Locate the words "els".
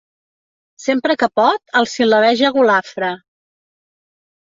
1.81-1.93